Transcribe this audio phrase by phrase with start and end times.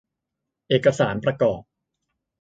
[0.69, 1.61] เอกสารประกอบ